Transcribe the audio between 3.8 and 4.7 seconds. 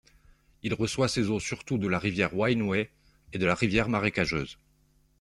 Marécageuse.